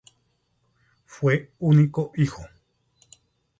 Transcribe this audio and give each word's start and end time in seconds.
Fue 1.05 1.51
único 1.59 2.11
hijo. 2.15 2.41